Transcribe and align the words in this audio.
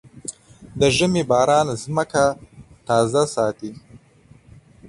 د 0.79 0.81
ژمي 0.97 1.23
باران 1.31 1.67
ځمکه 1.83 2.25
تازه 2.87 3.23
ساتي. 3.35 3.71